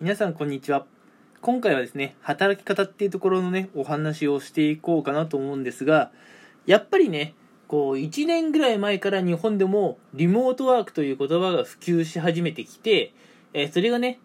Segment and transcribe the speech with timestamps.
[0.00, 0.86] 皆さんこんにちは
[1.42, 6.10] 今回はですね働き方っていうところのねお話をしていこうかなと思うんですが
[6.64, 7.34] やっぱりね
[7.68, 13.12] こう1年ぐらい前から日本でもリモートワークという言葉が普及し始めてきて、
[13.52, 14.20] えーそれがね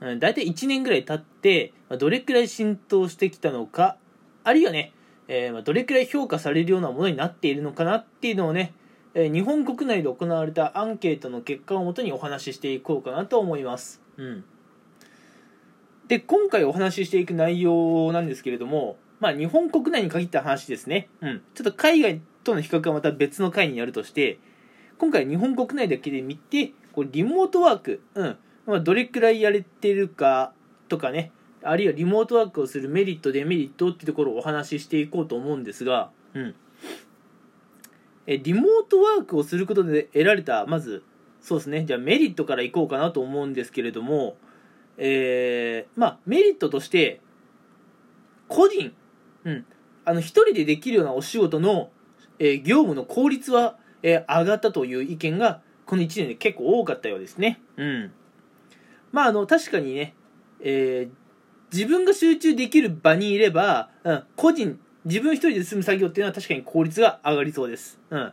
[0.00, 3.96] うん大体1年ぐらい経ってどれくらい浸透してきたのか
[4.42, 4.92] あるいはね、
[5.28, 8.74] えーどれくらい評価されるようなものになっているのかなっていうのをね
[9.14, 14.02] 日本国内で行われたアンケートの結果をもとにお話ししていこうかなと思います。
[14.18, 14.44] うん。
[16.08, 21.08] で、今回お話ししていく内容なんですけれども、まあ日本国内に限った話ですね。
[21.20, 21.42] うん。
[21.54, 24.38] ちょっと海外との比較はまた別の回にやるとして、
[24.98, 28.36] 今回日本国内だけで見て、こうリモートワーク、うん。
[28.66, 30.52] まあどれくらいやれてるか
[30.88, 31.32] とかね、
[31.62, 36.54] あるいはリモートワークをするメリット、デメリットっていうところをお話ししていこうと思うんですが、うん。
[38.26, 41.02] えリモートワークをすることで得られたまず
[41.40, 44.36] そうですねじゃあメリットからいこうかなと思うんですけれども
[44.98, 47.20] えーまあメリットとして
[48.48, 48.92] 個人
[49.44, 49.66] うん
[50.04, 51.90] あの一人でできるようなお仕事の、
[52.38, 58.12] えー業務の効率は、えー上がったという意見がこの1年で結構多かったようですねうん
[59.12, 60.14] まああの確かにね、
[60.60, 61.24] えー
[61.72, 67.98] 自分が集中できる場にいれば、うん、個人自分一人で進む作業っていうのは確かに効率が上がりそうです。
[68.10, 68.32] うん。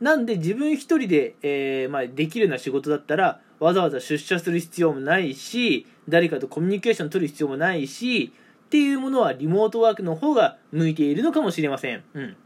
[0.00, 8.32] なんで自分一人で、えーまあ、できるような仕事だったら、わざわざ出社する必要もないし、誰かとコミュニケーション取る必要もないし、
[8.66, 12.02] っていうものはリモートワークの方が向いているのかもしれません。
[12.14, 12.36] うん。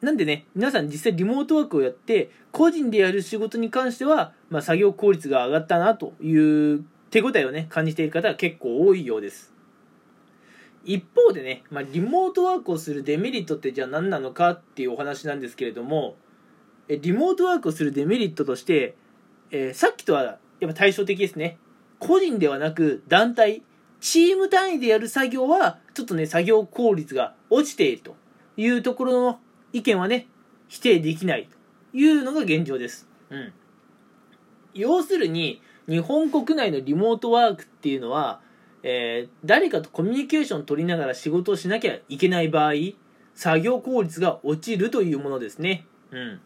[0.00, 6.34] なんでね、皆さん実際リモートワークをやって、個人でやる仕事に関しては、まあ、作業効率が上がったなとい
[6.74, 9.54] う手応えをね、感じている方は結構多いようです。
[10.84, 16.16] 一方でね、まあ、リモートワークをするデメリットってじゃあ何なのかっていうお話なんですけれども
[16.88, 18.96] えリモートワークをするデメリットとして、
[19.50, 20.22] えーさっきとは
[20.60, 21.58] やっぱ対照的ですね
[21.98, 23.62] 個人ではなく団体
[24.00, 28.16] チーム単位でやる作業はちょっとね作業効率が落ちていると
[28.56, 29.38] いうところの
[29.72, 30.26] 意見はね
[30.68, 31.48] 否定できない
[31.92, 33.52] というのが現状です、うん、
[34.74, 38.40] 要するに日本国内のリモートワークっていうのは
[38.82, 42.72] えー誰かとコミュニケーションを取りながら仕事をしなきゃいけない場合
[43.34, 45.86] 作業効率が落ちるというものですね。
[46.10, 46.40] うん。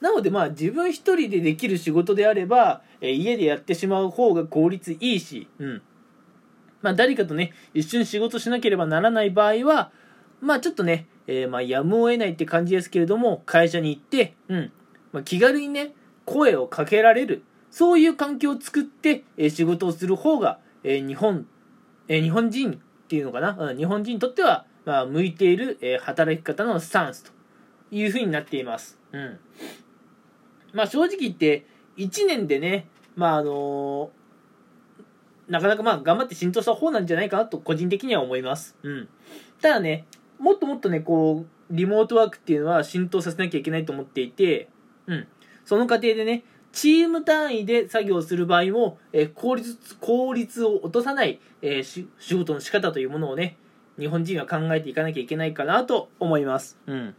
[0.00, 5.82] なのでまあ自分一人でできる仕事であれば、えー家でやってしまう方が効率いいし、うん
[6.82, 9.90] まあ、誰かとね一緒に仕事しなければならない場合は
[10.40, 14.72] まあちょっとね、えーまあやむを得ないって感じですけれども会社に行って、うん
[15.12, 15.94] まあ、気軽にね
[16.26, 21.46] 声をかけられるそういう環境を作って、えー仕事をする方が、えー日本、
[22.08, 22.76] えー日本人っ
[23.08, 27.32] ていうのかな、うん日本人にとっては、まあ、向いている、えー働き方のスタンスと
[27.90, 28.98] いうふうになっています。
[29.12, 29.38] うん。
[30.74, 34.10] まあ正直言って、1年でね、まああの
[35.48, 38.76] なかなかまあ頑張って浸透した方なんじゃないかなと個人的には思います。
[38.82, 39.08] うん。
[39.60, 40.06] ただね、
[40.38, 44.68] もっともっとね、こう、リモートワークっていうのは浸透させなきゃいけないと思っていて、
[45.06, 45.26] うん。
[45.64, 51.82] その過程でね、チーム単位で作業する場合も、えー効率、効率を落とさない、えー
[52.18, 53.56] 仕事の仕方というものをね、
[53.98, 56.78] 日本人は考えていかなきゃいけないかなと思います。
[56.86, 57.14] うん。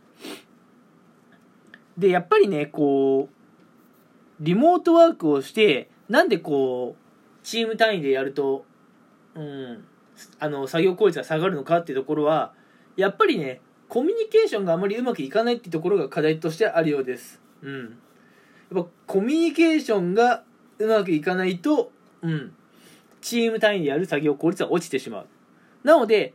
[1.97, 3.34] で、やっぱりね、こう、
[4.39, 8.65] リモートワークをして、なんでこう、チーム単位でやると、
[9.35, 9.85] うん、
[10.39, 12.53] あの、作業効率が下がるのかっていうところは、
[12.95, 17.39] やっぱりね、コミュニケーションがあまりうまくいかないっていうところが課題としてあるようです。
[17.61, 17.97] うん。
[18.73, 20.43] やっぱコミュニケーションが
[20.79, 21.91] うまくいかないと、
[22.21, 22.53] うん、
[23.21, 25.27] チーム単位でやる作業効率は落ちてしまう。
[25.83, 26.33] なので、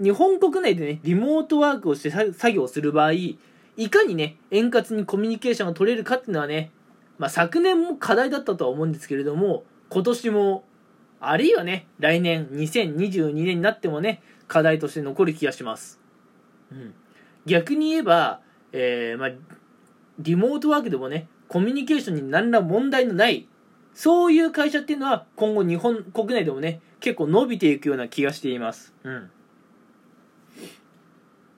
[0.00, 3.38] 日本国内でね、リモートワークをして作業する場合、い
[3.90, 6.70] かにね、円滑にコミュニケーションが取れるかっていうのはね、
[7.18, 10.64] まあ昨年も課題だったとは思うんですけれども、今年も、
[11.20, 16.00] あるいはね、来年2022年になってもね、課題として残る気がします。
[16.70, 16.94] うん。
[17.46, 18.40] 逆に言えば、
[18.72, 19.30] えー、まあ、
[20.18, 23.48] リモートワークでもね、コミュニケーションに何ら問題のない、
[23.94, 28.92] そういう会社っていうのは今後日本国内でもね、結構伸びていくような気がしています。
[29.04, 29.30] うん。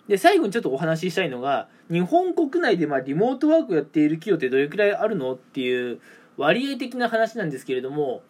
[0.08, 6.00] で、最後にちょっとお話ししたいのが、日本国内でまあリモートワークやっている企業ってどれくらいあるのっていう
[6.36, 8.22] 割合的な話なんですけれども、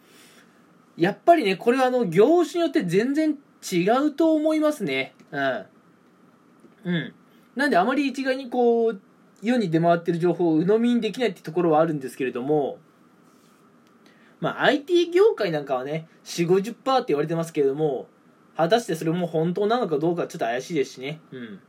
[0.97, 3.37] やっぱりね、これはあの、業種によって全然
[3.71, 5.15] 違うと思いますね。
[5.31, 5.67] うん。
[6.85, 7.15] うん。
[7.55, 9.01] なんであまり一概にこう、
[9.43, 12.79] 世に出回ってる情報を鵜呑みにできないってところはあるんですけれども、
[14.41, 18.09] まあ IT 業界なんかはね、4、50%って言われてますけれども、
[18.57, 21.21] 果たしてそれも本当なのかどうかちょっと怪しいですしね。
[21.31, 21.61] うん。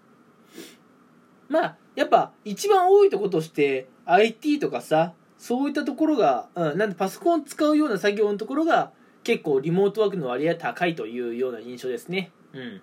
[1.49, 8.91] まあ、やっぱ一番多いとことして IT とかさ、そういったところが、うん、なんでパソコン使うような作業のところが
[9.23, 12.31] 結構リモートワークの割合高いというような印象ですね。
[12.53, 12.81] うん。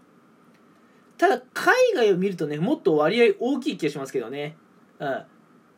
[1.16, 4.56] ただ、海外を見るとね、もっと割合大きい気がしますけどね。
[4.98, 5.24] うん。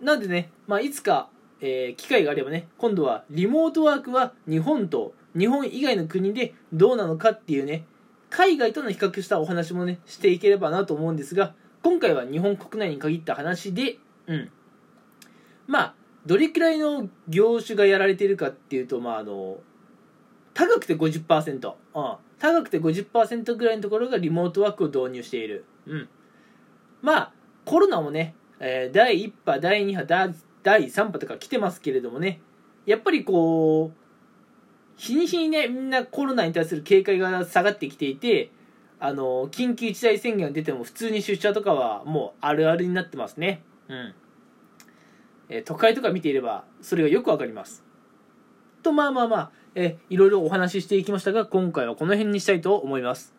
[0.01, 1.29] なんでね、まあ、いつか、
[1.61, 7.87] えー、機会があればね、今度はリモートワークは日本と日本以外の国でどうなのかっていうね、
[8.31, 14.51] 海外との比較したお話もね、していければなと思うんですが、今回は日本国内に限った話で、うん。
[15.67, 15.95] まあ、
[16.27, 19.59] どれくらいの業種がやられているかっていうと、まあ、あの、
[20.55, 25.65] 高くて50%、うん、高くて50%ぐらいのところがリモートワークを導入している。
[25.87, 26.09] うん。
[27.03, 27.33] まあ、
[27.65, 32.41] コロナもね、えー、第1波、第2波、第3波とか来てますけれどもね、
[32.87, 34.06] やっぱりこう、
[34.97, 38.51] 日に日にね、みんなコロナに対する警戒が下がってきていて、
[38.99, 43.63] あの、緊急事態宣言が出ても普通に出社とかはもうあるあるになってますね。
[43.89, 44.15] うん。
[45.49, 47.85] えー、都会とか見ていれば、それがよくわかります。
[48.83, 53.35] と、まあまあまあ、えー、いろいろお話ししていきましたが、今回はこの辺にしたいと思います。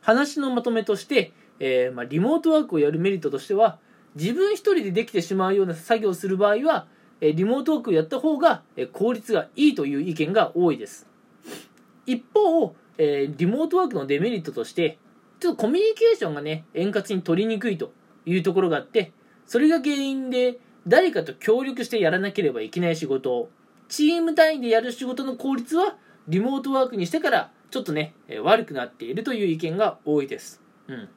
[0.00, 3.78] 話のまとめとして、えー、まあ、リモートワークをやるメリットとしては、
[4.14, 6.86] 自分一人でできてしまうような作業をする場合は、
[7.20, 11.06] えリモートワークをやった方が、え効率がいいという意見が多いです。
[12.06, 14.98] 一方、えリモートワークのデメリットとして、
[15.40, 17.92] ちょっとコミュニケーションがね、円滑に取りにくいと
[18.26, 19.12] いうところがあって、
[19.46, 23.48] それが原因で、誰かと協力してやらなければいけない仕事を
[23.88, 25.96] チーム単位でやる仕事の効率は、
[26.28, 30.62] リモートワークにしてから、ちょっとね、え悪くなっているという意見が多いです。
[30.88, 31.08] うん。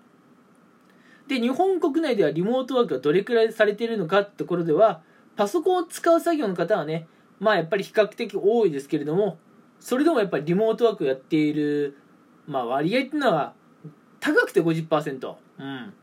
[1.27, 5.01] で、日本国内ではリモートワークがどれくらいされているのかってところでは、
[5.37, 7.07] パソコンを使う作業の方はね、
[7.39, 9.37] まあやっぱり比較的多いですけれども、
[9.79, 11.95] それでもやっぱりリモートワークをやっている、
[12.47, 13.53] まあ割合っていうのは、
[14.19, 15.35] 高くて50%。
[15.59, 15.93] うん。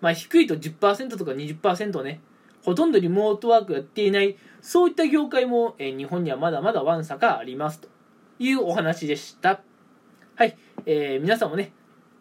[0.00, 2.20] まあ低いと10%とか20%ね、
[2.64, 7.88] ほとんどリモートワークやっていない、そういった業界も、え、日本にはまだまだワンサかありますと
[8.38, 9.62] いうお話でした。
[10.36, 10.56] はい。
[10.84, 11.72] えー、皆さんもね、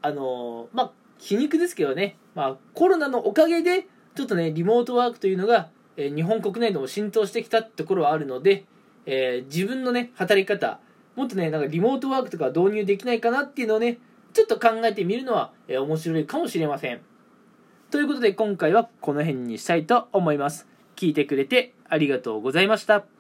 [0.02, 8.66] あのー、まあ、皮肉ですけどね、まあ、コロナのおかげで、ちょっとね、リモートワークというのが、え、日本国内でも浸透してきたところはあるので、
[9.06, 10.80] えー、自分のね、働き方、
[11.16, 14.00] もっとね、なんかリモートワークとか導入できないかなっていうのをね、
[14.34, 17.02] ちょっと考えてみるのは、えー、面白いかもしれません。
[17.92, 20.68] ということで今回はこの辺にしたいと思います。
[20.98, 23.15] 聞いてくれてありがとうございました。